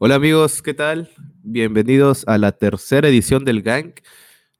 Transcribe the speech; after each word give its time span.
Hola 0.00 0.14
amigos, 0.14 0.62
¿qué 0.62 0.74
tal? 0.74 1.10
Bienvenidos 1.42 2.22
a 2.28 2.38
la 2.38 2.52
tercera 2.52 3.08
edición 3.08 3.44
del 3.44 3.62
Gang. 3.62 3.94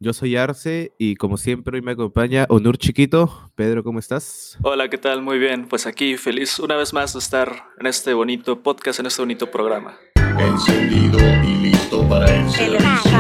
Yo 0.00 0.12
soy 0.12 0.34
Arce 0.34 0.91
y 0.99 1.14
como 1.14 1.37
siempre 1.37 1.76
hoy 1.76 1.83
me 1.83 1.92
acompaña 1.92 2.45
Onur 2.49 2.76
Chiquito. 2.76 3.52
Pedro, 3.54 3.84
¿cómo 3.84 4.00
estás? 4.00 4.58
Hola, 4.62 4.90
¿qué 4.90 4.98
tal? 4.98 5.22
Muy 5.22 5.38
bien. 5.38 5.68
Pues 5.68 5.86
aquí 5.86 6.16
feliz 6.16 6.58
una 6.58 6.74
vez 6.74 6.92
más 6.92 7.12
de 7.12 7.20
estar 7.20 7.52
en 7.78 7.86
este 7.86 8.14
bonito 8.14 8.64
podcast, 8.64 8.98
en 8.98 9.06
este 9.06 9.22
bonito 9.22 9.48
programa. 9.48 9.95
Encendido 10.40 11.21
y 11.45 11.55
listo 11.70 12.02
para 12.09 12.34
el 12.34 12.50
servicio. 12.50 13.12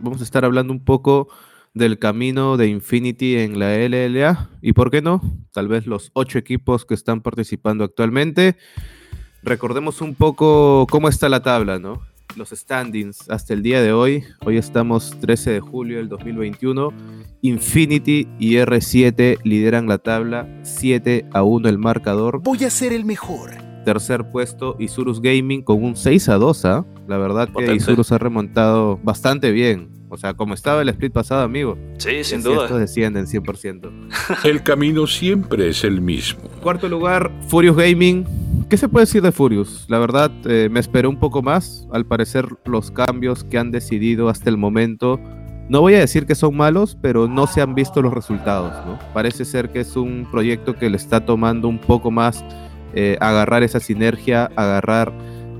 Vamos 0.00 0.20
a 0.20 0.24
estar 0.24 0.44
hablando 0.44 0.72
un 0.72 0.84
poco 0.84 1.28
del 1.72 2.00
camino 2.00 2.56
de 2.56 2.66
Infinity 2.66 3.36
en 3.36 3.60
la 3.60 3.76
LLA 3.76 4.50
y, 4.60 4.72
¿por 4.72 4.90
qué 4.90 5.02
no? 5.02 5.20
Tal 5.52 5.68
vez 5.68 5.86
los 5.86 6.10
ocho 6.14 6.36
equipos 6.36 6.84
que 6.84 6.94
están 6.94 7.20
participando 7.20 7.84
actualmente 7.84 8.56
recordemos 9.44 10.00
un 10.00 10.14
poco 10.14 10.86
cómo 10.90 11.08
está 11.08 11.28
la 11.28 11.42
tabla, 11.42 11.78
¿no? 11.78 12.00
Los 12.36 12.50
standings 12.50 13.30
hasta 13.30 13.54
el 13.54 13.62
día 13.62 13.80
de 13.80 13.92
hoy. 13.92 14.24
Hoy 14.44 14.56
estamos 14.56 15.14
13 15.20 15.52
de 15.52 15.60
julio 15.60 15.98
del 15.98 16.08
2021. 16.08 16.92
Infinity 17.42 18.26
y 18.40 18.54
R7 18.54 19.38
lideran 19.44 19.86
la 19.86 19.98
tabla 19.98 20.48
7 20.62 21.26
a 21.32 21.42
1 21.44 21.68
el 21.68 21.78
marcador. 21.78 22.40
Voy 22.42 22.64
a 22.64 22.70
ser 22.70 22.92
el 22.92 23.04
mejor. 23.04 23.50
Tercer 23.84 24.30
puesto 24.32 24.76
Isurus 24.80 25.20
Gaming 25.20 25.62
con 25.62 25.84
un 25.84 25.94
6 25.94 26.28
a 26.30 26.34
2. 26.36 26.64
¿ah? 26.64 26.84
La 27.06 27.18
verdad 27.18 27.46
que 27.46 27.52
Potente. 27.52 27.74
Isurus 27.76 28.10
ha 28.10 28.18
remontado 28.18 28.98
bastante 29.04 29.52
bien. 29.52 29.90
O 30.08 30.16
sea, 30.16 30.34
como 30.34 30.54
estaba 30.54 30.80
el 30.82 30.88
split 30.88 31.12
pasado, 31.12 31.42
amigo. 31.42 31.76
Sí, 31.98 32.24
sin 32.24 32.42
Sí, 32.42 32.48
Estos 32.48 32.70
duda. 32.70 32.78
descienden 32.78 33.26
100%. 33.26 33.90
El 34.44 34.62
camino 34.62 35.06
siempre 35.06 35.68
es 35.68 35.84
el 35.84 36.00
mismo. 36.00 36.42
Cuarto 36.62 36.88
lugar, 36.88 37.30
Furious 37.48 37.76
Gaming. 37.76 38.24
¿Qué 38.68 38.78
se 38.78 38.88
puede 38.88 39.04
decir 39.04 39.20
de 39.20 39.30
Furious? 39.30 39.84
La 39.88 39.98
verdad, 39.98 40.30
eh, 40.46 40.68
me 40.70 40.80
esperé 40.80 41.06
un 41.06 41.18
poco 41.18 41.42
más. 41.42 41.86
Al 41.92 42.06
parecer, 42.06 42.46
los 42.64 42.90
cambios 42.90 43.44
que 43.44 43.58
han 43.58 43.70
decidido 43.70 44.28
hasta 44.30 44.48
el 44.48 44.56
momento, 44.56 45.20
no 45.68 45.82
voy 45.82 45.94
a 45.94 46.00
decir 46.00 46.26
que 46.26 46.34
son 46.34 46.56
malos, 46.56 46.96
pero 47.00 47.28
no 47.28 47.46
se 47.46 47.60
han 47.60 47.74
visto 47.74 48.00
los 48.00 48.12
resultados. 48.12 48.72
Parece 49.12 49.44
ser 49.44 49.70
que 49.70 49.80
es 49.80 49.96
un 49.96 50.26
proyecto 50.30 50.74
que 50.74 50.88
le 50.88 50.96
está 50.96 51.24
tomando 51.24 51.68
un 51.68 51.78
poco 51.78 52.10
más 52.10 52.42
eh, 52.94 53.18
agarrar 53.20 53.62
esa 53.62 53.80
sinergia, 53.80 54.50
agarrar 54.56 55.12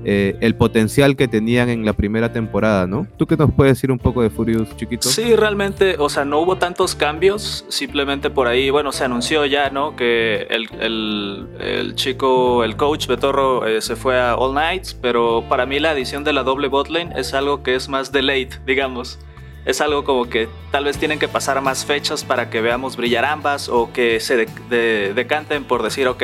eh, 0.05 0.37
el 0.39 0.55
potencial 0.55 1.15
que 1.15 1.27
tenían 1.27 1.67
en 1.69 1.83
la 1.83 1.93
primera 1.93 2.31
temporada, 2.31 2.85
¿no? 2.85 3.07
¿Tú 3.17 3.25
qué 3.25 3.35
nos 3.35 3.51
puedes 3.51 3.73
decir 3.73 3.91
un 3.91 3.97
poco 3.97 4.21
de 4.21 4.29
Furious, 4.29 4.75
chiquito? 4.77 5.09
Sí, 5.09 5.35
realmente, 5.35 5.95
o 5.97 6.07
sea, 6.09 6.23
no 6.25 6.39
hubo 6.39 6.57
tantos 6.57 6.93
cambios, 6.95 7.65
simplemente 7.69 8.29
por 8.29 8.47
ahí, 8.47 8.69
bueno, 8.69 8.91
se 8.91 9.03
anunció 9.03 9.45
ya, 9.45 9.69
¿no? 9.71 9.95
Que 9.95 10.47
el, 10.49 10.69
el- 10.79 11.47
el 11.59 11.95
chico, 11.95 12.63
el 12.63 12.75
coach 12.77 13.07
Betorro 13.07 13.65
eh, 13.67 13.81
se 13.81 13.95
fue 13.95 14.19
a 14.19 14.35
All 14.35 14.53
Nights, 14.53 14.93
pero 15.01 15.43
para 15.49 15.65
mí 15.65 15.79
la 15.79 15.91
adición 15.91 16.23
de 16.23 16.33
la 16.33 16.43
doble 16.43 16.67
botlane 16.67 17.11
es 17.19 17.33
algo 17.33 17.63
que 17.63 17.73
es 17.75 17.89
más 17.89 18.11
delayed, 18.11 18.53
digamos. 18.65 19.17
Es 19.65 19.81
algo 19.81 20.03
como 20.03 20.29
que 20.29 20.47
tal 20.69 20.83
vez 20.83 20.99
tienen 20.99 21.17
que 21.17 21.27
pasar 21.27 21.59
más 21.61 21.85
fechas 21.85 22.23
para 22.23 22.51
que 22.51 22.61
veamos 22.61 22.95
brillar 22.95 23.25
ambas 23.25 23.67
o 23.67 23.91
que 23.91 24.19
se 24.19 24.35
de- 24.37 24.47
de- 24.69 25.13
decanten 25.15 25.63
por 25.63 25.81
decir, 25.81 26.07
ok, 26.07 26.21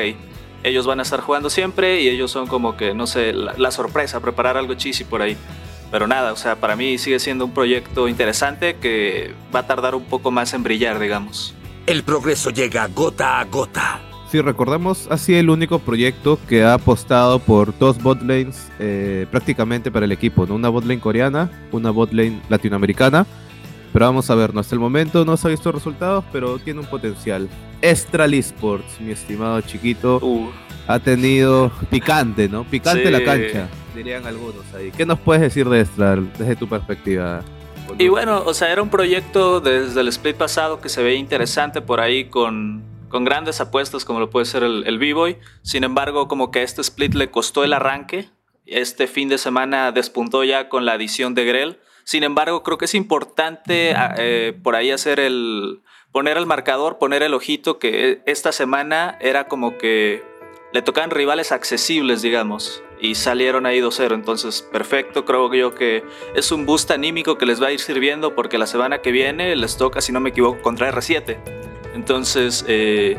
ellos 0.64 0.86
van 0.86 1.00
a 1.00 1.04
estar 1.04 1.22
jugando 1.22 1.50
siempre 1.50 2.02
y 2.02 2.10
ellos 2.10 2.32
son 2.32 2.48
como 2.48 2.78
que, 2.78 2.94
no 2.94 3.08
sé, 3.08 3.34
la, 3.34 3.54
la 3.58 3.72
sorpresa, 3.72 4.20
preparar 4.20 4.58
algo 4.58 4.74
cheesy 4.74 5.04
por 5.04 5.22
ahí. 5.22 5.38
Pero 5.92 6.08
nada, 6.08 6.32
o 6.32 6.38
sea, 6.38 6.56
para 6.56 6.76
mí 6.76 6.98
sigue 6.98 7.20
siendo 7.20 7.46
un 7.46 7.54
proyecto 7.54 8.08
interesante 8.08 8.78
que 8.78 9.34
va 9.54 9.60
a 9.60 9.68
tardar 9.68 9.94
un 9.94 10.06
poco 10.06 10.32
más 10.32 10.54
en 10.54 10.64
brillar, 10.64 11.00
digamos. 11.00 11.54
El 11.86 12.04
progreso 12.04 12.50
llega 12.50 12.88
gota 12.88 13.40
a 13.40 13.46
gota. 13.46 14.02
Si 14.32 14.40
recordamos, 14.40 15.08
ha 15.12 15.18
sido 15.18 15.40
el 15.40 15.50
único 15.50 15.80
proyecto 15.80 16.40
que 16.48 16.64
ha 16.64 16.76
apostado 16.76 17.40
por 17.40 17.78
dos 17.78 18.02
botlanes 18.02 18.72
eh, 18.80 19.26
prácticamente 19.30 19.92
para 19.92 20.06
el 20.06 20.14
equipo, 20.14 20.46
¿no? 20.46 20.56
Una 20.56 20.70
botlane 20.70 21.02
coreana, 21.02 21.52
una 21.74 21.92
botlane 21.92 22.42
latinoamericana. 22.48 23.28
Pero 23.94 24.06
vamos 24.06 24.30
a 24.30 24.36
ver, 24.36 24.54
¿no? 24.54 24.62
hasta 24.62 24.74
el 24.76 24.80
momento 24.80 25.26
no 25.26 25.36
se 25.38 25.48
ha 25.48 25.52
visto 25.52 25.72
resultados, 25.72 26.24
pero 26.32 26.60
tiene 26.60 26.80
un 26.80 26.86
potencial. 26.86 27.50
Estral 27.82 28.34
Esports, 28.34 29.00
mi 29.02 29.12
estimado 29.12 29.60
chiquito, 29.62 30.20
Uh, 30.22 30.50
ha 30.88 31.00
tenido 31.00 31.72
picante, 31.90 32.48
¿no? 32.48 32.64
Picante 32.64 33.06
Sí. 33.06 33.12
la 33.12 33.24
cancha, 33.24 33.68
dirían 33.96 34.26
algunos 34.26 34.64
ahí. 34.76 34.92
¿Qué 34.96 35.06
nos 35.06 35.20
puedes 35.20 35.42
decir 35.42 35.68
de 35.70 35.82
Estral 35.82 36.32
desde 36.38 36.56
tu 36.56 36.68
perspectiva? 36.68 37.42
Y 37.98 38.08
bueno, 38.08 38.44
o 38.46 38.54
sea, 38.54 38.72
era 38.72 38.82
un 38.82 38.90
proyecto 38.90 39.60
desde 39.60 40.00
el 40.02 40.08
split 40.08 40.38
pasado 40.38 40.80
que 40.80 40.88
se 40.90 41.04
veía 41.04 41.18
interesante 41.20 41.82
por 41.82 42.00
ahí 42.00 42.26
con, 42.26 42.84
con 43.10 43.26
grandes 43.26 43.60
apuestas 43.60 44.06
como 44.06 44.20
lo 44.22 44.30
puede 44.30 44.46
ser 44.46 44.64
el, 44.64 44.86
el 44.88 44.98
B-Boy. 44.98 45.38
Sin 45.64 45.84
embargo, 45.84 46.28
como 46.30 46.52
que 46.52 46.60
a 46.60 46.64
este 46.64 46.80
split 46.82 47.14
le 47.16 47.30
costó 47.30 47.64
el 47.66 47.74
arranque. 47.74 48.30
Este 48.66 49.08
fin 49.08 49.28
de 49.28 49.38
semana 49.38 49.92
despuntó 49.92 50.44
ya 50.46 50.70
con 50.70 50.86
la 50.86 50.94
adición 50.94 51.34
de 51.36 51.44
Grell. 51.46 51.80
Sin 52.04 52.24
embargo, 52.24 52.64
creo 52.64 52.78
que 52.78 52.86
es 52.86 52.96
importante 52.96 53.94
a- 53.94 54.16
eh, 54.18 54.54
por 54.64 54.76
ahí 54.76 54.92
hacer 54.92 55.20
el... 55.20 55.82
poner 56.12 56.38
el 56.38 56.46
marcador, 56.46 56.98
poner 56.98 57.24
el 57.24 57.34
ojito 57.34 57.80
que 57.80 58.22
esta 58.26 58.52
semana 58.52 59.18
era 59.22 59.48
como 59.48 59.78
que 59.78 60.24
le 60.74 60.82
tocaban 60.82 61.10
rivales 61.12 61.52
accesibles, 61.52 62.22
digamos, 62.22 62.82
y 63.00 63.16
salieron 63.16 63.66
ahí 63.66 63.80
2-0. 63.82 64.14
Entonces, 64.14 64.62
perfecto, 64.62 65.26
creo 65.26 65.54
yo 65.54 65.76
que 65.76 66.04
es 66.36 66.52
un 66.52 66.66
boost 66.66 66.92
anímico 66.92 67.38
que 67.38 67.46
les 67.46 67.62
va 67.62 67.68
a 67.68 67.72
ir 67.72 67.80
sirviendo 67.80 68.36
porque 68.36 68.58
la 68.58 68.68
semana 68.68 69.00
que 69.00 69.12
viene 69.12 69.56
les 69.56 69.76
toca, 69.78 70.00
si 70.02 70.12
no 70.12 70.20
me 70.20 70.30
equivoco, 70.30 70.62
contra 70.62 70.90
R7. 70.92 71.38
Entonces, 71.94 72.64
eh, 72.68 73.18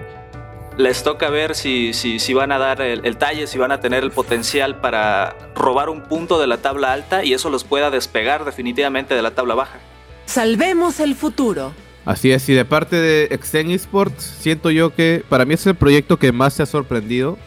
les 0.76 1.02
toca 1.02 1.28
ver 1.30 1.54
si, 1.54 1.92
si, 1.92 2.18
si 2.18 2.34
van 2.34 2.52
a 2.52 2.58
dar 2.58 2.80
el, 2.80 3.04
el 3.04 3.16
talle, 3.16 3.46
si 3.46 3.58
van 3.58 3.72
a 3.72 3.80
tener 3.80 4.02
el 4.02 4.10
potencial 4.10 4.80
para 4.80 5.36
robar 5.54 5.88
un 5.88 6.02
punto 6.02 6.40
de 6.40 6.46
la 6.46 6.58
tabla 6.58 6.92
alta 6.92 7.24
y 7.24 7.34
eso 7.34 7.50
los 7.50 7.64
pueda 7.64 7.90
despegar 7.90 8.44
definitivamente 8.44 9.14
de 9.14 9.22
la 9.22 9.32
tabla 9.32 9.54
baja. 9.54 9.78
Salvemos 10.26 11.00
el 11.00 11.14
futuro. 11.14 11.72
Así 12.04 12.32
es, 12.32 12.48
y 12.48 12.54
de 12.54 12.64
parte 12.64 12.96
de 12.96 13.24
Exen 13.30 13.70
Esports, 13.70 14.22
siento 14.40 14.70
yo 14.70 14.94
que 14.94 15.22
para 15.28 15.44
mí 15.44 15.54
es 15.54 15.64
el 15.66 15.74
proyecto 15.76 16.18
que 16.18 16.32
más 16.32 16.54
se 16.54 16.62
ha 16.64 16.66
sorprendido, 16.66 17.38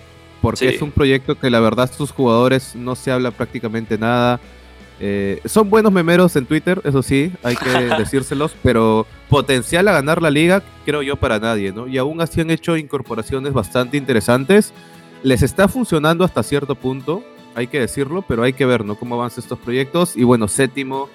porque 0.41 0.69
Sí. 0.69 0.75
es 0.75 0.81
un 0.81 0.91
proyecto 0.91 1.35
que 1.37 1.49
la 1.49 1.59
verdad 1.59 1.91
sus 1.91 2.11
jugadores 2.11 2.75
no 2.75 2.95
se 2.95 3.11
habla 3.11 3.31
prácticamente 3.31 3.97
nada. 3.97 4.39
Eh, 4.99 5.41
son 5.45 5.69
buenos 5.69 5.91
memeros 5.91 6.35
en 6.35 6.45
Twitter, 6.45 6.81
eso 6.83 7.03
sí, 7.03 7.31
hay 7.43 7.55
que 7.55 7.69
decírselos, 7.97 8.55
pero 8.63 9.05
potencial 9.29 9.87
a 9.87 9.91
ganar 9.91 10.21
la 10.21 10.29
liga, 10.29 10.63
creo 10.85 11.01
yo, 11.01 11.17
para 11.17 11.39
nadie, 11.39 11.71
¿no? 11.71 11.87
Y 11.87 11.97
aún 11.97 12.21
así 12.21 12.41
han 12.41 12.51
hecho 12.51 12.77
incorporaciones 12.77 13.53
bastante 13.53 13.97
interesantes. 13.97 14.73
Les 15.23 15.41
está 15.41 15.67
funcionando 15.67 16.23
hasta 16.23 16.43
cierto 16.43 16.75
punto, 16.75 17.23
hay 17.55 17.67
que 17.67 17.79
decirlo, 17.79 18.23
pero 18.27 18.43
hay 18.43 18.53
que 18.53 18.65
ver, 18.65 18.85
¿no? 18.85 18.95
Cómo 18.95 19.15
avanzan 19.15 19.43
estos 19.43 19.59
proyectos. 19.59 20.15
Y 20.15 20.23
bueno, 20.23 20.47
séptimo 20.47 21.09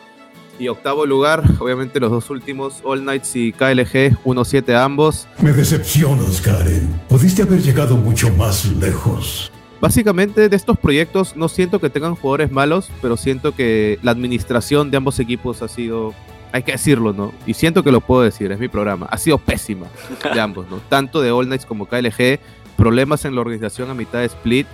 y 0.58 0.68
octavo 0.68 1.06
lugar, 1.06 1.42
obviamente 1.58 2.00
los 2.00 2.10
dos 2.10 2.28
últimos, 2.30 2.80
All 2.84 3.00
Knights 3.00 3.36
y 3.36 3.52
KLG, 3.52 4.18
1-7 4.24 4.76
ambos. 4.76 5.26
Me 5.40 5.52
decepcionas, 5.52 6.40
Karen. 6.40 7.00
Pudiste 7.08 7.42
haber 7.42 7.62
llegado 7.62 7.96
mucho 7.96 8.30
más 8.34 8.66
lejos. 8.66 9.50
Básicamente 9.80 10.50
de 10.50 10.56
estos 10.56 10.78
proyectos 10.78 11.36
no 11.36 11.48
siento 11.48 11.80
que 11.80 11.88
tengan 11.88 12.14
jugadores 12.14 12.52
malos, 12.52 12.90
pero 13.00 13.16
siento 13.16 13.54
que 13.54 13.98
la 14.02 14.10
administración 14.10 14.90
de 14.90 14.98
ambos 14.98 15.18
equipos 15.18 15.62
ha 15.62 15.68
sido, 15.68 16.12
hay 16.52 16.62
que 16.62 16.72
decirlo, 16.72 17.14
¿no? 17.14 17.32
Y 17.46 17.54
siento 17.54 17.82
que 17.82 17.90
lo 17.90 18.02
puedo 18.02 18.20
decir, 18.20 18.52
es 18.52 18.58
mi 18.58 18.68
programa, 18.68 19.06
ha 19.10 19.16
sido 19.16 19.38
pésima 19.38 19.86
de 20.34 20.40
ambos, 20.40 20.68
¿no? 20.68 20.80
Tanto 20.90 21.22
de 21.22 21.30
All 21.30 21.46
Knights 21.46 21.64
como 21.64 21.86
KLG, 21.86 22.40
problemas 22.76 23.24
en 23.24 23.34
la 23.34 23.40
organización 23.40 23.88
a 23.90 23.94
mitad 23.94 24.18
de 24.18 24.26
split. 24.26 24.66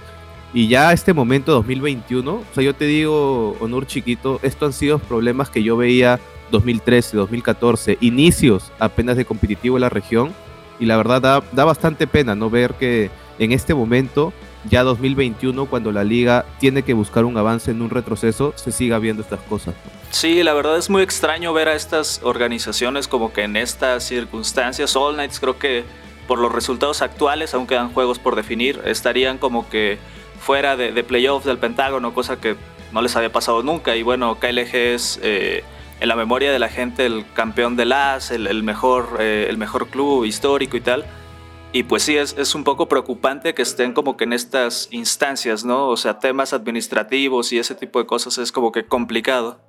Y 0.52 0.68
ya 0.68 0.92
este 0.92 1.12
momento, 1.12 1.52
2021, 1.52 2.32
o 2.32 2.44
sea, 2.52 2.64
yo 2.64 2.74
te 2.74 2.86
digo, 2.86 3.56
Honor 3.60 3.86
Chiquito, 3.86 4.40
estos 4.42 4.66
han 4.66 4.72
sido 4.72 4.98
problemas 4.98 5.50
que 5.50 5.62
yo 5.62 5.76
veía 5.76 6.18
2013, 6.50 7.16
2014, 7.16 7.98
inicios 8.00 8.72
apenas 8.80 9.16
de 9.16 9.24
competitivo 9.24 9.76
en 9.76 9.82
la 9.82 9.88
región. 9.88 10.32
Y 10.80 10.86
la 10.86 10.96
verdad 10.96 11.22
da, 11.22 11.42
da 11.52 11.64
bastante 11.64 12.06
pena 12.06 12.34
no 12.34 12.50
ver 12.50 12.74
que 12.74 13.10
en 13.38 13.52
este 13.52 13.74
momento, 13.74 14.32
ya 14.69 14.82
2021, 14.82 15.66
cuando 15.66 15.92
la 15.92 16.04
liga 16.04 16.44
tiene 16.58 16.82
que 16.82 16.94
buscar 16.94 17.24
un 17.24 17.36
avance 17.36 17.71
en 17.71 17.83
un 17.83 17.91
retroceso, 17.91 18.53
se 18.56 18.72
siga 18.72 18.98
viendo 18.98 19.22
estas 19.22 19.41
cosas. 19.41 19.74
Sí, 20.10 20.42
la 20.42 20.54
verdad 20.54 20.78
es 20.78 20.88
muy 20.91 21.03
extraño 21.03 21.53
ver 21.53 21.68
a 21.68 21.74
estas 21.74 22.21
organizaciones 22.22 23.09
como 23.09 23.33
que 23.33 23.42
en 23.42 23.56
estas 23.56 24.04
circunstancias. 24.04 24.97
All 24.97 25.15
Knights 25.15 25.41
creo 25.41 25.59
que 25.59 25.84
por 26.27 26.38
los 26.38 26.53
resultados 26.53 27.03
actuales, 27.03 27.54
aún 27.54 27.66
quedan 27.66 27.92
juegos 27.92 28.18
por 28.18 28.34
definir, 28.34 28.80
estarían 28.84 29.38
como 29.38 29.68
que 29.68 29.98
fuera 30.41 30.77
de, 30.77 31.04
playoffs 31.04 31.47
del 31.47 31.59
Pentágono, 31.59 32.15
cosa 32.15 32.41
que 32.41 32.56
no 32.92 33.03
les 33.03 33.15
había 33.16 33.30
pasado 33.30 33.62
nunca. 33.62 33.97
Y 33.97 34.03
bueno, 34.03 34.38
KLG 34.41 34.74
es 34.74 35.21
eh, 35.22 35.65
en 36.00 36.09
la 36.09 36.16
memoria 36.16 36.53
de 36.53 36.59
la 36.59 36.68
gente 36.68 37.06
el 37.06 37.24
campeón 37.34 37.77
de 37.77 37.84
las, 37.84 38.30
el 38.30 38.62
mejor, 38.62 39.18
eh, 39.21 39.47
el 39.48 39.56
mejor 39.56 39.88
club 39.88 40.24
histórico 40.24 40.77
y 40.77 40.80
tal. 40.80 41.04
Y 41.76 41.82
pues 41.82 42.04
sí, 42.04 42.16
es, 42.16 42.34
es 42.38 42.54
un 42.54 42.64
poco 42.64 42.88
preocupante 42.88 43.52
que 43.52 43.60
estén 43.60 43.92
como 43.92 44.16
que 44.16 44.24
en 44.24 44.32
estas 44.32 44.88
instancias, 44.92 45.62
¿no? 45.62 45.88
O 45.88 45.98
sea, 45.98 46.18
temas 46.18 46.54
administrativos 46.54 47.52
y 47.52 47.58
ese 47.58 47.74
tipo 47.74 47.98
de 47.98 48.06
cosas 48.06 48.38
es 48.38 48.50
como 48.50 48.72
que 48.72 48.86
complicado. 48.86 49.60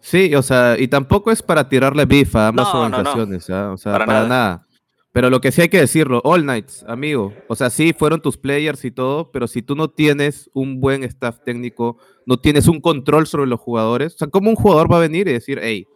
Sí, 0.00 0.34
o 0.34 0.40
sea, 0.40 0.76
y 0.78 0.88
tampoco 0.88 1.30
es 1.30 1.42
para 1.42 1.68
tirarle 1.68 2.06
bifa 2.06 2.46
a 2.46 2.48
ambas 2.48 2.68
No, 2.72 2.72
no, 2.72 2.88
no. 2.88 2.96
organizaciones, 2.96 3.50
¿ah? 3.50 3.72
o 3.72 3.76
sea, 3.76 3.92
Para 3.92 4.06
para, 4.06 4.18
nada. 4.20 4.28
nada. 4.28 4.66
Pero 5.12 5.28
lo 5.28 5.42
que 5.42 5.52
sí 5.52 5.60
hay 5.60 5.68
que 5.68 5.80
decirlo, 5.80 6.22
All 6.24 6.44
Knights, 6.44 6.82
amigo. 6.88 7.34
O 7.46 7.54
sea, 7.56 7.68
sí 7.68 7.92
fueron 7.92 8.22
tus 8.22 8.38
players 8.38 8.82
y 8.86 8.90
todo, 8.90 9.30
pero 9.30 9.46
si 9.46 9.60
tú 9.60 9.76
no 9.76 9.88
tienes 9.90 10.48
un 10.54 10.80
buen 10.80 11.04
staff 11.04 11.40
técnico, 11.44 11.98
no 12.24 12.38
tienes 12.38 12.68
un 12.68 12.80
control 12.80 13.26
sobre 13.26 13.46
los 13.48 13.60
jugadores, 13.60 14.14
o 14.14 14.16
sea, 14.16 14.28
¿cómo 14.28 14.48
un 14.48 14.56
jugador 14.56 14.90
va 14.90 14.96
a 14.96 15.00
venir 15.00 15.28
y 15.28 15.32
decir, 15.34 15.58
hey, 15.62 15.86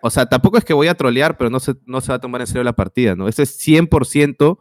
o 0.00 0.10
sea, 0.10 0.26
tampoco 0.26 0.58
es 0.58 0.64
que 0.64 0.74
voy 0.74 0.88
a 0.88 0.94
trolear, 0.94 1.36
pero 1.36 1.50
no 1.50 1.60
se, 1.60 1.74
no 1.86 2.00
se 2.00 2.08
va 2.08 2.16
a 2.16 2.20
tomar 2.20 2.40
en 2.40 2.46
serio 2.46 2.64
la 2.64 2.74
partida, 2.74 3.14
¿no? 3.14 3.28
Eso 3.28 3.42
es 3.42 3.58
100% 3.66 4.58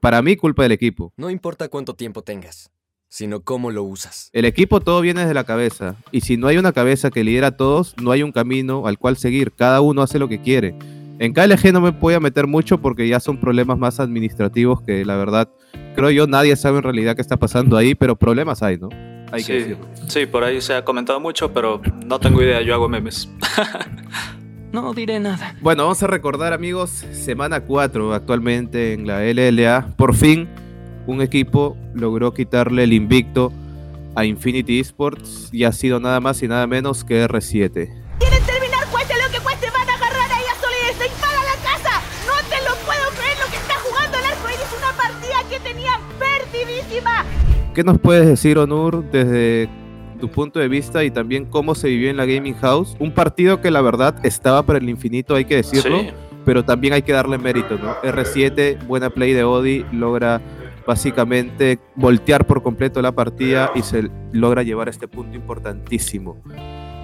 para 0.00 0.22
mí 0.22 0.36
culpa 0.36 0.62
del 0.62 0.72
equipo. 0.72 1.12
No 1.16 1.30
importa 1.30 1.68
cuánto 1.68 1.94
tiempo 1.94 2.22
tengas, 2.22 2.70
sino 3.08 3.40
cómo 3.40 3.70
lo 3.70 3.82
usas. 3.82 4.30
El 4.32 4.44
equipo 4.44 4.80
todo 4.80 5.00
viene 5.00 5.20
desde 5.20 5.34
la 5.34 5.44
cabeza. 5.44 5.96
Y 6.12 6.20
si 6.22 6.36
no 6.36 6.48
hay 6.48 6.58
una 6.58 6.72
cabeza 6.72 7.10
que 7.10 7.24
lidera 7.24 7.48
a 7.48 7.56
todos, 7.56 7.94
no 8.00 8.10
hay 8.10 8.22
un 8.22 8.32
camino 8.32 8.86
al 8.86 8.98
cual 8.98 9.16
seguir. 9.16 9.52
Cada 9.52 9.80
uno 9.80 10.02
hace 10.02 10.18
lo 10.18 10.28
que 10.28 10.40
quiere. 10.40 10.76
En 11.18 11.32
KLG 11.32 11.72
no 11.72 11.80
me 11.80 11.90
voy 11.90 12.14
a 12.14 12.20
meter 12.20 12.46
mucho 12.46 12.78
porque 12.78 13.08
ya 13.08 13.20
son 13.20 13.40
problemas 13.40 13.78
más 13.78 14.00
administrativos 14.00 14.82
que 14.82 15.02
la 15.06 15.16
verdad, 15.16 15.48
creo 15.94 16.10
yo, 16.10 16.26
nadie 16.26 16.54
sabe 16.56 16.76
en 16.76 16.82
realidad 16.82 17.16
qué 17.16 17.22
está 17.22 17.38
pasando 17.38 17.78
ahí, 17.78 17.94
pero 17.94 18.16
problemas 18.16 18.62
hay, 18.62 18.76
¿no? 18.76 18.90
Hay 19.32 19.42
Sí, 19.42 19.74
sí, 20.08 20.26
por 20.26 20.44
ahí 20.44 20.60
se 20.60 20.74
ha 20.74 20.84
comentado 20.84 21.18
mucho, 21.18 21.54
pero 21.54 21.80
no 22.04 22.20
tengo 22.20 22.42
idea, 22.42 22.60
yo 22.60 22.74
hago 22.74 22.88
memes. 22.88 23.30
No 24.76 24.92
diré 24.92 25.18
nada. 25.18 25.56
Bueno, 25.62 25.84
vamos 25.84 26.02
a 26.02 26.06
recordar, 26.06 26.52
amigos, 26.52 26.90
semana 27.10 27.60
4 27.60 28.12
actualmente 28.12 28.92
en 28.92 29.06
la 29.06 29.22
LLA. 29.24 29.94
Por 29.96 30.14
fin, 30.14 30.50
un 31.06 31.22
equipo 31.22 31.78
logró 31.94 32.34
quitarle 32.34 32.84
el 32.84 32.92
invicto 32.92 33.54
a 34.14 34.26
Infinity 34.26 34.78
Esports 34.78 35.48
y 35.50 35.64
ha 35.64 35.72
sido 35.72 35.98
nada 35.98 36.20
más 36.20 36.42
y 36.42 36.48
nada 36.48 36.66
menos 36.66 37.04
que 37.04 37.26
R7. 37.26 37.72
quieren 38.18 38.44
terminar 38.44 38.86
cueste 38.90 39.14
lo 39.14 39.32
que 39.32 39.40
cueste 39.40 39.70
van 39.70 39.88
a 39.88 39.94
agarrar 39.94 40.30
ahí 40.30 40.44
a 40.44 40.60
Solidez 40.60 41.06
y 41.06 41.20
para 41.22 41.42
la 41.42 41.56
casa 41.62 42.02
no 42.26 42.36
te 42.50 42.62
lo 42.68 42.76
puedo 42.84 43.08
creer 43.16 43.38
lo 43.38 43.50
que 43.50 43.56
está 43.56 43.76
jugando 43.78 44.18
el 44.18 44.24
arcoíris 44.26 44.76
una 44.76 44.92
partida 44.94 45.36
que 45.48 45.60
tenía 45.60 46.00
perdidísima 46.18 47.24
¿Qué 47.72 47.82
nos 47.82 47.98
puedes 47.98 48.26
decir, 48.26 48.58
Onur, 48.58 49.10
desde 49.10 49.70
tu 50.18 50.28
punto 50.28 50.58
de 50.60 50.68
vista 50.68 51.04
y 51.04 51.10
también 51.10 51.44
cómo 51.46 51.74
se 51.74 51.88
vivió 51.88 52.10
en 52.10 52.16
la 52.16 52.26
Gaming 52.26 52.54
House? 52.56 52.96
Un 52.98 53.12
partido 53.12 53.60
que 53.60 53.70
la 53.70 53.80
verdad 53.80 54.14
estaba 54.24 54.64
para 54.64 54.78
el 54.78 54.88
infinito, 54.88 55.34
hay 55.34 55.44
que 55.44 55.56
decirlo, 55.56 56.00
Sí. 56.00 56.08
pero 56.44 56.64
también 56.64 56.92
hay 56.94 57.02
que 57.02 57.12
darle 57.12 57.38
mérito, 57.38 57.76
¿no? 57.78 57.94
R7, 58.02 58.86
buena 58.86 59.10
play 59.10 59.32
de 59.32 59.44
Odi, 59.44 59.84
logra 59.92 60.40
básicamente 60.86 61.78
voltear 61.96 62.46
por 62.46 62.62
completo 62.62 63.02
la 63.02 63.12
partida 63.12 63.72
y 63.74 63.82
se 63.82 64.08
logra 64.32 64.62
llevar 64.62 64.88
este 64.88 65.08
punto 65.08 65.36
importantísimo 65.36 66.36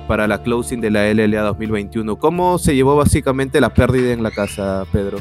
para 0.09 0.27
la 0.27 0.43
closing 0.43 0.81
de 0.81 0.91
la 0.91 1.09
LLA 1.13 1.43
2021. 1.43 2.17
¿Cómo 2.17 2.59
se 2.59 2.75
llevó 2.75 2.97
básicamente 2.97 3.61
la 3.61 3.75
pérdida 3.75 4.13
en 4.13 4.23
la 4.23 4.31
casa, 4.31 4.85
Pedro? 4.93 5.19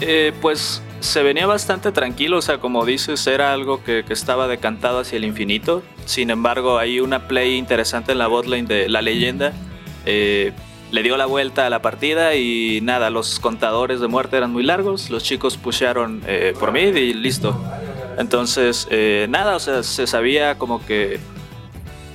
Eh, 0.00 0.32
pues 0.40 0.82
se 1.02 1.22
venía 1.22 1.46
bastante 1.46 1.90
tranquilo, 1.90 2.38
o 2.38 2.42
sea, 2.42 2.58
como 2.58 2.86
dices, 2.86 3.26
era 3.26 3.52
algo 3.52 3.82
que, 3.82 4.04
que 4.04 4.12
estaba 4.12 4.46
decantado 4.46 5.00
hacia 5.00 5.16
el 5.16 5.24
infinito. 5.24 5.82
Sin 6.04 6.30
embargo, 6.30 6.78
hay 6.78 7.00
una 7.00 7.26
play 7.26 7.56
interesante 7.56 8.12
en 8.12 8.18
la 8.18 8.28
botlane 8.28 8.64
de 8.64 8.88
la 8.88 9.02
leyenda. 9.02 9.52
Eh, 10.06 10.52
le 10.92 11.02
dio 11.02 11.16
la 11.16 11.26
vuelta 11.26 11.66
a 11.66 11.70
la 11.70 11.82
partida 11.82 12.36
y 12.36 12.80
nada, 12.82 13.10
los 13.10 13.40
contadores 13.40 14.00
de 14.00 14.08
muerte 14.08 14.36
eran 14.36 14.52
muy 14.52 14.62
largos, 14.62 15.10
los 15.10 15.24
chicos 15.24 15.56
pushearon 15.56 16.22
eh, 16.26 16.54
por 16.58 16.70
mid 16.70 16.94
y 16.94 17.14
listo. 17.14 17.58
Entonces, 18.18 18.86
eh, 18.90 19.26
nada, 19.28 19.56
o 19.56 19.60
sea, 19.60 19.82
se 19.82 20.06
sabía 20.06 20.58
como 20.58 20.84
que 20.84 21.18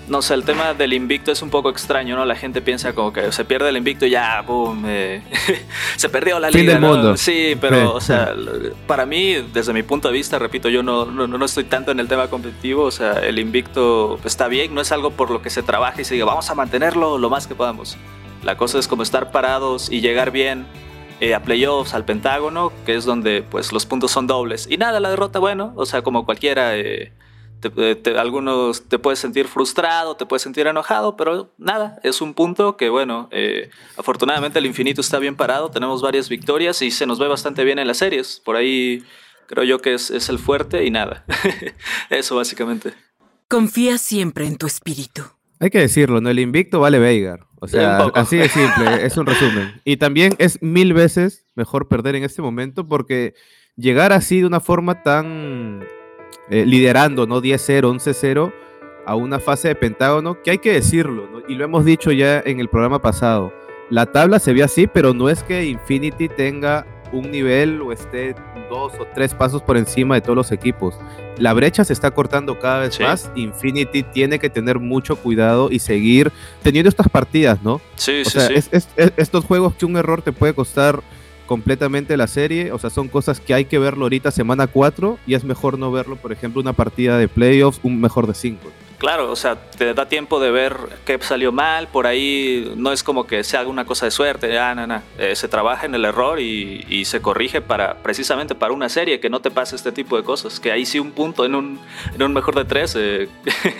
no 0.07 0.21
sé, 0.21 0.33
el 0.33 0.43
tema 0.43 0.73
del 0.73 0.93
invicto 0.93 1.31
es 1.31 1.41
un 1.41 1.49
poco 1.49 1.69
extraño, 1.69 2.15
¿no? 2.15 2.23
La 2.25 2.35
gente 2.35 2.61
piensa 2.61 2.93
como 2.93 3.11
que 3.11 3.31
se 3.31 3.43
pierde 3.45 3.69
el 3.69 3.77
invicto 3.77 4.05
y 4.05 4.11
ya, 4.11 4.41
boom, 4.41 4.83
eh, 4.87 5.21
se 5.97 6.07
perdió 6.09 6.39
la 6.39 6.49
Fin 6.49 6.61
liga. 6.61 6.73
del 6.73 6.81
¿no? 6.81 6.87
mundo. 6.93 7.17
Sí, 7.17 7.57
pero, 7.59 7.77
Sí. 7.77 7.85
o 7.93 8.01
sea, 8.01 8.33
para 8.87 9.05
mí, 9.05 9.35
desde 9.53 9.73
mi 9.73 9.83
punto 9.83 10.07
de 10.07 10.13
vista, 10.13 10.39
repito, 10.39 10.69
yo 10.69 10.81
no, 10.83 11.05
no, 11.05 11.27
no 11.27 11.45
estoy 11.45 11.65
tanto 11.65 11.91
en 11.91 11.99
el 11.99 12.07
tema 12.07 12.27
competitivo, 12.29 12.83
o 12.83 12.91
sea, 12.91 13.13
el 13.19 13.37
invicto 13.39 14.19
está 14.23 14.47
bien, 14.47 14.73
no 14.73 14.81
es 14.81 14.91
algo 14.91 15.11
por 15.11 15.29
lo 15.29 15.41
que 15.41 15.49
se 15.49 15.61
trabaja 15.63 16.01
y 16.01 16.05
se 16.05 16.13
diga, 16.13 16.25
vamos 16.25 16.49
a 16.49 16.55
mantenerlo 16.55 17.17
lo 17.17 17.29
más 17.29 17.47
que 17.47 17.55
podamos. 17.55 17.97
La 18.43 18.55
cosa 18.55 18.79
es 18.79 18.87
como 18.87 19.03
estar 19.03 19.31
parados 19.31 19.91
y 19.91 19.99
llegar 19.99 20.31
bien 20.31 20.65
eh, 21.19 21.33
a 21.33 21.41
playoffs, 21.41 21.93
al 21.93 22.05
Pentágono, 22.05 22.71
que 22.85 22.95
es 22.95 23.03
donde 23.03 23.41
pues 23.43 23.73
los 23.73 23.85
puntos 23.85 24.11
son 24.11 24.27
dobles. 24.27 24.67
Y 24.69 24.77
nada, 24.77 24.99
la 24.99 25.09
derrota, 25.09 25.39
bueno, 25.39 25.73
o 25.75 25.85
sea, 25.85 26.01
como 26.03 26.23
cualquiera, 26.25 26.77
eh, 26.77 27.11
te- 27.59 27.95
te- 27.95 28.17
algunos 28.17 28.83
te 28.87 28.99
puedes 28.99 29.19
sentir 29.19 29.47
frustrado, 29.47 30.15
te 30.15 30.25
puedes 30.25 30.41
sentir 30.43 30.67
enojado, 30.67 31.17
pero 31.17 31.51
nada, 31.57 31.99
es 32.03 32.21
un 32.21 32.33
punto 32.33 32.77
que, 32.77 32.89
bueno, 32.89 33.27
eh, 33.31 33.69
afortunadamente 33.97 34.59
el 34.59 34.65
infinito 34.65 35.01
está 35.01 35.19
bien 35.19 35.35
parado, 35.35 35.69
tenemos 35.71 36.01
varias 36.01 36.29
victorias 36.29 36.81
y 36.81 36.91
se 36.91 37.05
nos 37.05 37.19
ve 37.19 37.27
bastante 37.27 37.63
bien 37.63 37.79
en 37.79 37.87
las 37.87 37.97
series. 37.97 38.41
Por 38.43 38.55
ahí 38.55 39.03
creo 39.47 39.63
yo 39.63 39.79
que 39.79 39.93
es, 39.93 40.11
es 40.11 40.29
el 40.29 40.39
fuerte 40.39 40.85
y 40.85 40.91
nada. 40.91 41.25
Eso 42.09 42.35
básicamente. 42.35 42.93
Confía 43.47 43.97
siempre 43.97 44.45
en 44.45 44.57
tu 44.57 44.67
espíritu. 44.67 45.23
Hay 45.59 45.69
que 45.69 45.79
decirlo, 45.79 46.21
¿no? 46.21 46.29
El 46.29 46.39
invicto 46.39 46.79
vale 46.79 46.99
Veigar. 46.99 47.47
O 47.59 47.67
sea, 47.67 47.97
así 48.13 48.37
de 48.37 48.49
simple, 48.49 49.03
es 49.05 49.17
un 49.17 49.25
resumen. 49.25 49.81
Y 49.83 49.97
también 49.97 50.35
es 50.37 50.61
mil 50.61 50.93
veces 50.93 51.45
mejor 51.55 51.87
perder 51.87 52.15
en 52.15 52.23
este 52.23 52.41
momento 52.43 52.87
porque 52.87 53.33
llegar 53.75 54.13
así 54.13 54.41
de 54.41 54.45
una 54.45 54.59
forma 54.59 55.01
tan 55.01 55.83
eh, 56.49 56.65
liderando, 56.65 57.25
¿no? 57.27 57.41
10-0, 57.41 57.83
11-0 57.83 58.53
a 59.05 59.15
una 59.15 59.39
fase 59.39 59.69
de 59.69 59.75
Pentágono, 59.75 60.41
que 60.41 60.51
hay 60.51 60.57
que 60.57 60.73
decirlo, 60.73 61.27
¿no? 61.31 61.41
Y 61.47 61.55
lo 61.55 61.63
hemos 61.63 61.85
dicho 61.85 62.11
ya 62.11 62.39
en 62.45 62.59
el 62.59 62.67
programa 62.69 63.01
pasado. 63.01 63.53
La 63.89 64.05
tabla 64.05 64.39
se 64.39 64.51
ve 64.53 64.63
así, 64.63 64.85
pero 64.87 65.13
no 65.13 65.29
es 65.29 65.43
que 65.43 65.65
Infinity 65.65 66.27
tenga 66.27 66.85
un 67.13 67.31
nivel 67.31 67.81
o 67.81 67.93
esté 67.93 68.35
dos 68.69 68.91
o 68.99 69.07
tres 69.15 69.33
pasos 69.33 69.61
por 69.61 69.77
encima 69.77 70.15
de 70.15 70.21
todos 70.21 70.35
los 70.35 70.51
equipos. 70.51 70.99
La 71.37 71.53
brecha 71.53 71.85
se 71.85 71.93
está 71.93 72.11
cortando 72.11 72.59
cada 72.59 72.79
vez 72.81 72.95
Sí. 72.95 73.03
más. 73.03 73.31
Infinity 73.33 74.03
tiene 74.03 74.39
que 74.39 74.49
tener 74.49 74.77
mucho 74.79 75.15
cuidado 75.15 75.69
y 75.71 75.79
seguir 75.79 76.33
teniendo 76.63 76.89
estas 76.89 77.07
partidas, 77.07 77.63
¿no? 77.63 77.79
Sí, 77.95 78.21
O 78.21 78.25
sí, 78.25 78.31
sea, 78.31 78.47
sí. 78.47 78.55
es- 78.55 78.67
es- 78.73 78.89
es- 78.97 79.13
estos 79.15 79.45
juegos 79.45 79.73
que 79.75 79.85
un 79.85 79.95
error 79.95 80.21
te 80.21 80.33
puede 80.33 80.53
costar 80.53 80.99
completamente 81.47 82.15
la 82.17 82.27
serie, 82.27 82.71
o 82.71 82.77
sea, 82.77 82.91
son 82.91 83.07
cosas 83.07 83.39
que 83.39 83.55
hay 83.55 83.65
que 83.65 83.79
verlo 83.79 84.05
ahorita 84.05 84.29
semana 84.29 84.67
4 84.67 85.17
y 85.25 85.33
es 85.33 85.43
mejor 85.43 85.79
no 85.79 85.91
verlo, 85.91 86.17
por 86.17 86.31
ejemplo, 86.31 86.61
una 86.61 86.73
partida 86.73 87.17
de 87.17 87.27
playoffs, 87.27 87.79
un 87.81 87.99
mejor 87.99 88.27
de 88.27 88.35
5. 88.35 88.69
Claro, 88.97 89.31
o 89.31 89.35
sea, 89.35 89.55
te 89.55 89.93
da 89.93 90.09
tiempo 90.09 90.39
de 90.39 90.49
ver 90.49 90.75
qué 91.05 91.19
salió 91.21 91.51
mal, 91.51 91.87
por 91.87 92.07
ahí 92.07 92.73
no 92.77 92.91
es 92.91 93.03
como 93.03 93.27
que 93.27 93.43
se 93.43 93.55
haga 93.55 93.69
una 93.69 93.85
cosa 93.85 94.05
de 94.05 94.11
suerte, 94.11 94.57
ah, 94.57 94.73
no, 94.73 94.87
no. 94.87 95.03
Eh, 95.19 95.35
se 95.35 95.47
trabaja 95.47 95.85
en 95.85 95.93
el 95.93 96.03
error 96.03 96.39
y, 96.39 96.83
y 96.89 97.05
se 97.05 97.21
corrige 97.21 97.61
para 97.61 98.01
precisamente 98.01 98.55
para 98.55 98.73
una 98.73 98.89
serie, 98.89 99.19
que 99.19 99.29
no 99.29 99.39
te 99.39 99.51
pase 99.51 99.75
este 99.75 99.91
tipo 99.91 100.17
de 100.17 100.23
cosas, 100.23 100.59
que 100.59 100.71
ahí 100.71 100.85
sí 100.85 100.99
un 100.99 101.11
punto 101.11 101.45
en 101.45 101.53
un, 101.53 101.79
en 102.15 102.23
un 102.23 102.33
mejor 102.33 102.55
de 102.55 102.65
tres 102.65 102.95
eh, 102.97 103.29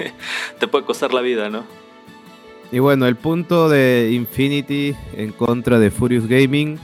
te 0.59 0.67
puede 0.67 0.85
costar 0.85 1.13
la 1.13 1.21
vida, 1.21 1.49
¿no? 1.49 1.63
Y 2.71 2.79
bueno, 2.79 3.07
el 3.07 3.15
punto 3.15 3.69
de 3.69 4.12
Infinity 4.12 4.93
en 5.15 5.31
contra 5.31 5.79
de 5.79 5.89
Furious 5.89 6.27
Gaming, 6.27 6.77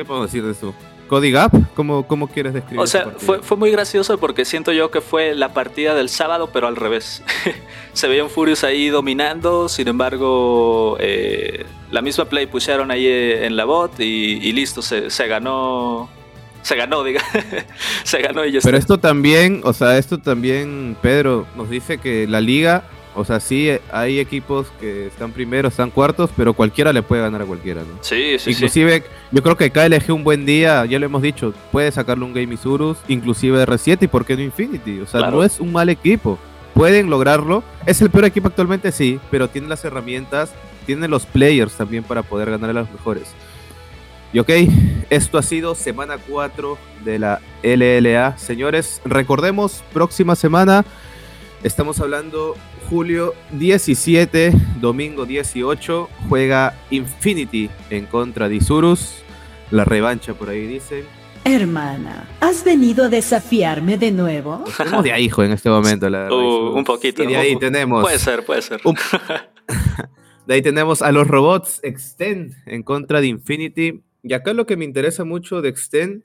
¿qué 0.00 0.04
podemos 0.06 0.32
decir 0.32 0.42
de 0.42 0.52
eso? 0.52 0.74
¿Cody 1.08 1.30
Gap? 1.30 1.52
¿Cómo, 1.74 2.06
cómo 2.06 2.26
quieres 2.26 2.54
describir 2.54 2.80
O 2.80 2.86
sea, 2.86 3.10
fue, 3.18 3.42
fue 3.42 3.58
muy 3.58 3.70
gracioso 3.70 4.16
porque 4.16 4.46
siento 4.46 4.72
yo 4.72 4.90
que 4.90 5.02
fue 5.02 5.34
la 5.34 5.52
partida 5.52 5.94
del 5.94 6.08
sábado, 6.08 6.48
pero 6.50 6.68
al 6.68 6.76
revés. 6.76 7.22
Se 7.92 8.08
veían 8.08 8.30
Furious 8.30 8.64
ahí 8.64 8.88
dominando, 8.88 9.68
sin 9.68 9.88
embargo, 9.88 10.96
eh, 11.00 11.66
la 11.90 12.00
misma 12.00 12.24
play 12.24 12.46
pusieron 12.46 12.90
ahí 12.90 13.04
eh, 13.04 13.44
en 13.44 13.56
la 13.58 13.66
bot 13.66 14.00
y, 14.00 14.38
y 14.40 14.52
listo, 14.52 14.80
se, 14.80 15.10
se 15.10 15.26
ganó. 15.26 16.08
Se 16.62 16.76
ganó, 16.76 17.04
diga. 17.04 17.20
se 18.04 18.22
ganó 18.22 18.46
y 18.46 18.52
ya 18.52 18.60
Pero 18.62 18.78
esto 18.78 18.96
también, 18.96 19.60
o 19.64 19.74
sea, 19.74 19.98
esto 19.98 20.16
también, 20.16 20.96
Pedro, 21.02 21.46
nos 21.56 21.68
dice 21.68 21.98
que 21.98 22.26
la 22.26 22.40
liga, 22.40 22.84
o 23.14 23.24
sea, 23.24 23.40
sí 23.40 23.68
eh, 23.68 23.80
hay 23.92 24.18
equipos 24.18 24.68
que 24.80 25.06
están 25.08 25.32
primeros, 25.32 25.72
están 25.72 25.90
cuartos, 25.90 26.30
pero 26.36 26.52
cualquiera 26.54 26.92
le 26.92 27.02
puede 27.02 27.22
ganar 27.22 27.42
a 27.42 27.44
cualquiera, 27.44 27.80
¿no? 27.82 27.98
Sí, 28.02 28.38
sí, 28.38 28.38
sí. 28.38 28.50
inclusive, 28.52 29.02
yo 29.32 29.42
creo 29.42 29.56
que 29.56 29.70
KLG 29.70 30.12
un 30.12 30.24
buen 30.24 30.46
día, 30.46 30.84
ya 30.86 30.98
lo 30.98 31.06
hemos 31.06 31.22
dicho, 31.22 31.52
puede 31.72 31.90
sacarle 31.92 32.24
un 32.24 32.32
Game 32.34 32.54
Isurus, 32.54 32.98
inclusive 33.08 33.64
R7 33.66 34.02
y 34.02 34.06
por 34.08 34.24
qué 34.24 34.36
no 34.36 34.42
Infinity. 34.42 35.00
O 35.00 35.06
sea, 35.06 35.20
Claro. 35.20 35.38
no 35.38 35.44
es 35.44 35.60
un 35.60 35.72
mal 35.72 35.88
equipo. 35.88 36.38
Pueden 36.74 37.10
lograrlo. 37.10 37.62
Es 37.84 38.00
el 38.00 38.10
peor 38.10 38.24
equipo 38.26 38.48
actualmente, 38.48 38.92
sí, 38.92 39.18
pero 39.30 39.48
tiene 39.48 39.68
las 39.68 39.84
herramientas, 39.84 40.52
tiene 40.86 41.08
los 41.08 41.26
players 41.26 41.72
también 41.72 42.04
para 42.04 42.22
poder 42.22 42.50
ganar 42.50 42.70
a 42.70 42.72
los 42.74 42.90
mejores. 42.92 43.32
Y 44.32 44.38
ok, 44.38 44.50
esto 45.10 45.38
ha 45.38 45.42
sido 45.42 45.74
semana 45.74 46.16
4 46.28 46.78
de 47.04 47.18
la 47.18 47.40
LLA. 47.64 48.38
Señores, 48.38 49.00
recordemos, 49.04 49.82
próxima 49.92 50.36
semana 50.36 50.84
estamos 51.62 52.00
hablando 52.00 52.56
julio 52.88 53.34
17, 53.52 54.52
domingo 54.80 55.26
18, 55.26 56.08
juega 56.28 56.74
Infinity 56.90 57.70
en 57.90 58.06
contra 58.06 58.48
de 58.48 58.56
Isurus. 58.56 59.16
La 59.70 59.84
revancha 59.84 60.34
por 60.34 60.48
ahí 60.50 60.66
dicen. 60.66 61.04
Hermana, 61.44 62.28
¿has 62.40 62.64
venido 62.64 63.04
a 63.04 63.08
desafiarme 63.08 63.96
de 63.96 64.10
nuevo? 64.10 64.64
Tenemos 64.76 65.04
de 65.04 65.12
ahí, 65.12 65.24
hijo, 65.24 65.42
en 65.42 65.52
este 65.52 65.70
momento. 65.70 66.08
La 66.10 66.24
verdad, 66.24 66.36
Uh, 66.38 66.76
un 66.76 66.84
poquito. 66.84 67.22
Y 67.22 67.28
de 67.28 67.36
ahí 67.36 67.56
tenemos. 67.58 68.02
Puede 68.02 68.18
ser, 68.18 68.44
puede 68.44 68.62
ser. 68.62 68.80
Un- 68.84 68.96
De 70.46 70.54
ahí 70.54 70.62
tenemos 70.62 71.00
a 71.00 71.12
los 71.12 71.28
robots 71.28 71.78
Extend 71.84 72.54
en 72.66 72.82
contra 72.82 73.20
de 73.20 73.28
Infinity. 73.28 74.02
Y 74.22 74.34
acá 74.34 74.52
lo 74.52 74.66
que 74.66 74.76
me 74.76 74.84
interesa 74.84 75.24
mucho 75.24 75.62
de 75.62 75.70
Extend 75.70 76.22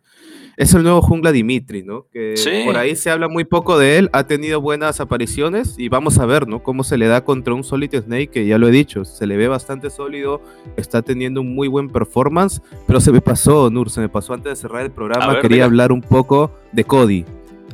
es 0.57 0.73
el 0.73 0.83
nuevo 0.83 1.01
Jungla 1.01 1.31
Dimitri, 1.31 1.83
¿no? 1.83 2.07
Que 2.11 2.35
por 2.65 2.77
ahí 2.77 2.95
se 2.95 3.09
habla 3.09 3.27
muy 3.27 3.43
poco 3.43 3.77
de 3.77 3.97
él, 3.97 4.09
ha 4.13 4.25
tenido 4.25 4.61
buenas 4.61 4.99
apariciones 4.99 5.75
y 5.77 5.89
vamos 5.89 6.17
a 6.17 6.25
ver, 6.25 6.47
¿no? 6.47 6.63
Cómo 6.63 6.83
se 6.83 6.97
le 6.97 7.07
da 7.07 7.23
contra 7.23 7.53
un 7.53 7.63
Solid 7.63 7.93
Snake, 7.93 8.29
que 8.29 8.45
ya 8.45 8.57
lo 8.57 8.67
he 8.67 8.71
dicho, 8.71 9.05
se 9.05 9.27
le 9.27 9.37
ve 9.37 9.47
bastante 9.47 9.89
sólido, 9.89 10.41
está 10.77 11.01
teniendo 11.01 11.41
un 11.41 11.53
muy 11.53 11.67
buen 11.67 11.89
performance, 11.89 12.61
pero 12.87 12.99
se 12.99 13.11
me 13.11 13.21
pasó, 13.21 13.69
Nur, 13.69 13.89
se 13.89 14.01
me 14.01 14.09
pasó 14.09 14.33
antes 14.33 14.51
de 14.51 14.55
cerrar 14.55 14.83
el 14.83 14.91
programa, 14.91 15.39
quería 15.41 15.65
hablar 15.65 15.91
un 15.91 16.01
poco 16.01 16.51
de 16.71 16.83
Cody. 16.83 17.25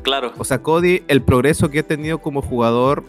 Claro. 0.01 0.33
O 0.37 0.43
sea, 0.43 0.61
Cody, 0.61 1.03
el 1.07 1.21
progreso 1.21 1.69
que 1.69 1.79
ha 1.79 1.83
tenido 1.83 2.19
como 2.19 2.41
jugador, 2.41 3.03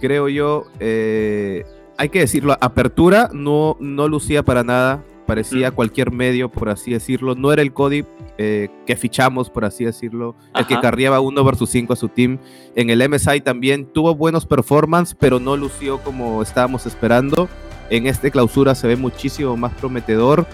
creo 0.00 0.28
yo, 0.28 0.64
eh, 0.80 1.64
hay 1.96 2.08
que 2.08 2.20
decirlo, 2.20 2.56
apertura 2.60 3.30
no, 3.32 3.76
no 3.80 4.08
lucía 4.08 4.42
para 4.42 4.64
nada, 4.64 5.04
parecía 5.26 5.70
cualquier 5.70 6.10
medio, 6.12 6.48
por 6.48 6.68
así 6.68 6.92
decirlo. 6.92 7.34
No 7.34 7.52
era 7.52 7.62
el 7.62 7.72
Cody 7.72 8.04
eh, 8.38 8.68
que 8.86 8.96
fichamos, 8.96 9.50
por 9.50 9.64
así 9.64 9.84
decirlo, 9.84 10.36
el 10.54 10.66
que 10.66 10.78
carriaba 10.80 11.20
uno 11.20 11.44
versus 11.44 11.70
5 11.70 11.92
a 11.92 11.96
su 11.96 12.08
team. 12.08 12.38
En 12.74 12.90
el 12.90 13.06
MSI 13.08 13.40
también 13.40 13.86
tuvo 13.86 14.14
buenos 14.14 14.46
performance, 14.46 15.14
pero 15.18 15.40
no 15.40 15.56
lució 15.56 15.98
como 15.98 16.42
estábamos 16.42 16.86
esperando. 16.86 17.48
En 17.90 18.06
este 18.06 18.30
clausura 18.30 18.74
se 18.74 18.86
ve 18.86 18.96
muchísimo 18.96 19.56
más 19.56 19.72
prometedor. 19.74 20.46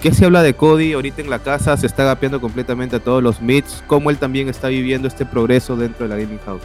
¿Qué 0.00 0.12
se 0.12 0.26
habla 0.26 0.42
de 0.42 0.54
Cody 0.54 0.92
ahorita 0.92 1.22
en 1.22 1.30
la 1.30 1.38
casa? 1.38 1.76
Se 1.76 1.86
está 1.86 2.02
agapeando 2.02 2.40
completamente 2.40 2.96
a 2.96 3.00
todos 3.00 3.22
los 3.22 3.40
mids. 3.40 3.82
¿Cómo 3.86 4.10
él 4.10 4.18
también 4.18 4.48
está 4.48 4.68
viviendo 4.68 5.08
este 5.08 5.24
progreso 5.24 5.76
dentro 5.76 6.06
de 6.06 6.14
la 6.14 6.20
Gaming 6.20 6.40
House? 6.44 6.62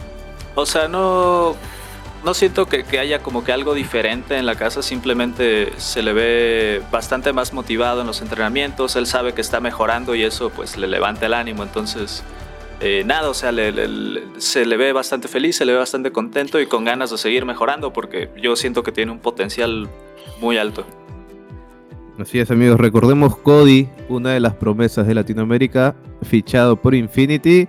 O 0.54 0.66
sea, 0.66 0.88
no 0.88 1.54
no 2.24 2.34
siento 2.34 2.66
que, 2.66 2.84
haya 2.98 3.20
como 3.20 3.44
que 3.44 3.52
algo 3.52 3.74
diferente 3.74 4.36
en 4.36 4.46
la 4.46 4.54
casa, 4.54 4.82
simplemente 4.82 5.72
se 5.78 6.02
le 6.02 6.12
ve 6.12 6.82
bastante 6.90 7.32
más 7.32 7.52
motivado 7.52 8.02
en 8.02 8.06
los 8.06 8.20
entrenamientos, 8.20 8.96
él 8.96 9.06
sabe 9.06 9.32
que 9.32 9.40
está 9.40 9.60
mejorando 9.60 10.14
y 10.14 10.22
eso 10.22 10.50
pues 10.50 10.76
le 10.76 10.86
levanta 10.86 11.26
el 11.26 11.34
ánimo, 11.34 11.62
entonces 11.62 12.22
eh, 12.80 13.04
nada, 13.06 13.30
o 13.30 13.34
sea, 13.34 13.52
se 14.38 14.66
le 14.66 14.76
ve 14.76 14.92
bastante 14.92 15.28
feliz, 15.28 15.56
se 15.56 15.64
le 15.64 15.72
ve 15.72 15.78
bastante 15.78 16.12
contento 16.12 16.60
y 16.60 16.66
con 16.66 16.84
ganas 16.84 17.10
de 17.10 17.18
seguir 17.18 17.44
mejorando 17.44 17.92
porque 17.92 18.30
yo 18.40 18.56
siento 18.56 18.82
que 18.82 18.92
tiene 18.92 19.12
un 19.12 19.18
potencial 19.18 19.88
muy 20.40 20.58
alto. 20.58 20.86
Así 22.18 22.38
es 22.38 22.50
amigos, 22.50 22.78
recordemos 22.78 23.36
Cody, 23.38 23.88
una 24.10 24.32
de 24.32 24.40
las 24.40 24.54
promesas 24.54 25.06
de 25.06 25.14
Latinoamérica, 25.14 25.94
fichado 26.22 26.76
por 26.76 26.94
Infinity 26.94 27.66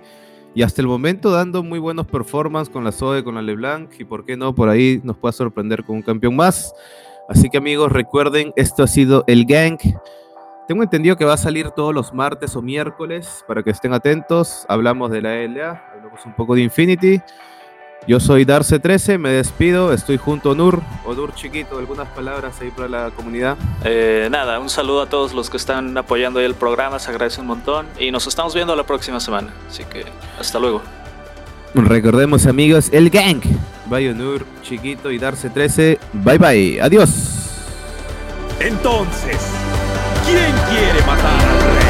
y 0.53 0.63
hasta 0.63 0.81
el 0.81 0.87
momento 0.87 1.31
dando 1.31 1.63
muy 1.63 1.79
buenos 1.79 2.07
performances 2.07 2.71
con 2.71 2.83
la 2.83 2.91
Zoe, 2.91 3.23
con 3.23 3.35
la 3.35 3.41
LeBlanc 3.41 3.91
y 3.99 4.03
por 4.03 4.25
qué 4.25 4.35
no, 4.35 4.53
por 4.53 4.69
ahí 4.69 4.99
nos 5.03 5.17
pueda 5.17 5.31
sorprender 5.31 5.83
con 5.83 5.97
un 5.97 6.01
campeón 6.01 6.35
más. 6.35 6.73
Así 7.29 7.49
que 7.49 7.57
amigos, 7.57 7.91
recuerden, 7.91 8.51
esto 8.55 8.83
ha 8.83 8.87
sido 8.87 9.23
el 9.27 9.45
Gang. 9.45 9.77
Tengo 10.67 10.83
entendido 10.83 11.15
que 11.15 11.25
va 11.25 11.33
a 11.33 11.37
salir 11.37 11.69
todos 11.71 11.93
los 11.93 12.13
martes 12.13 12.55
o 12.55 12.61
miércoles 12.61 13.43
para 13.47 13.63
que 13.63 13.71
estén 13.71 13.93
atentos. 13.93 14.65
Hablamos 14.67 15.11
de 15.11 15.21
la 15.21 15.35
LA, 15.35 15.83
hablamos 15.93 16.25
un 16.25 16.35
poco 16.35 16.55
de 16.55 16.61
Infinity. 16.61 17.21
Yo 18.07 18.19
soy 18.19 18.45
Darce13, 18.45 19.19
me 19.19 19.29
despido, 19.29 19.93
estoy 19.93 20.17
junto 20.17 20.51
a 20.51 20.55
Nur, 20.55 20.81
o 21.05 21.13
Nur 21.13 21.35
chiquito, 21.35 21.77
algunas 21.77 22.07
palabras 22.07 22.59
ahí 22.59 22.71
para 22.71 22.87
la 22.87 23.11
comunidad. 23.11 23.57
Eh, 23.83 24.27
nada, 24.31 24.59
un 24.59 24.71
saludo 24.71 25.03
a 25.03 25.05
todos 25.05 25.33
los 25.33 25.51
que 25.51 25.57
están 25.57 25.95
apoyando 25.95 26.39
ahí 26.39 26.45
el 26.45 26.55
programa, 26.55 26.97
se 26.97 27.11
agradece 27.11 27.41
un 27.41 27.47
montón 27.47 27.85
y 27.99 28.09
nos 28.09 28.25
estamos 28.25 28.55
viendo 28.55 28.75
la 28.75 28.85
próxima 28.87 29.19
semana, 29.19 29.53
así 29.69 29.83
que 29.83 30.03
hasta 30.39 30.57
luego. 30.57 30.81
Recordemos 31.75 32.47
amigos, 32.47 32.89
el 32.91 33.11
gang, 33.11 33.41
Vaya 33.85 34.13
Nur, 34.13 34.45
chiquito 34.63 35.11
y 35.11 35.19
Darce13, 35.19 35.99
bye 36.13 36.39
bye, 36.39 36.81
adiós. 36.81 37.09
Entonces, 38.59 39.37
¿quién 40.25 40.53
quiere 40.69 41.05
matar 41.05 41.39
al 41.39 41.61
rey? 41.61 41.80